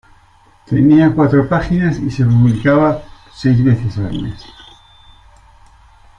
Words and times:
Tenía 0.65 1.13
cuatro 1.13 1.47
páginas 1.47 1.99
y 1.99 2.09
se 2.09 2.25
publicaba 2.25 3.03
seis 3.35 3.63
veces 3.63 3.99
al 3.99 4.11
mes. 4.19 4.43